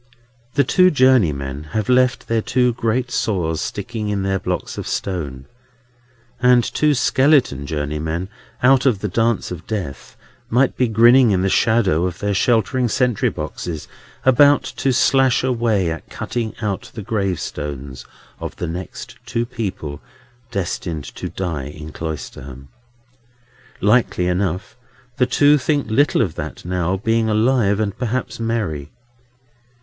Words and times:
The 0.55 0.63
two 0.63 0.89
journeymen 0.89 1.63
have 1.73 1.87
left 1.87 2.27
their 2.27 2.41
two 2.41 2.73
great 2.73 3.11
saws 3.11 3.61
sticking 3.61 4.09
in 4.09 4.23
their 4.23 4.39
blocks 4.39 4.79
of 4.79 4.87
stone; 4.87 5.45
and 6.41 6.63
two 6.63 6.95
skeleton 6.95 7.67
journeymen 7.67 8.27
out 8.63 8.87
of 8.87 9.01
the 9.01 9.07
Dance 9.07 9.51
of 9.51 9.67
Death 9.67 10.17
might 10.49 10.75
be 10.75 10.87
grinning 10.87 11.29
in 11.29 11.43
the 11.43 11.49
shadow 11.49 12.07
of 12.07 12.17
their 12.17 12.33
sheltering 12.33 12.87
sentry 12.89 13.29
boxes, 13.29 13.87
about 14.25 14.63
to 14.77 14.91
slash 14.91 15.43
away 15.43 15.91
at 15.91 16.09
cutting 16.09 16.55
out 16.63 16.89
the 16.95 17.03
gravestones 17.03 18.03
of 18.39 18.55
the 18.55 18.65
next 18.65 19.17
two 19.27 19.45
people 19.45 20.01
destined 20.49 21.03
to 21.13 21.29
die 21.29 21.65
in 21.67 21.91
Cloisterham. 21.91 22.69
Likely 23.81 24.25
enough, 24.25 24.75
the 25.17 25.27
two 25.27 25.59
think 25.59 25.91
little 25.91 26.23
of 26.23 26.33
that 26.33 26.65
now, 26.65 26.97
being 26.97 27.29
alive, 27.29 27.79
and 27.79 27.95
perhaps 27.99 28.39
merry. 28.39 28.89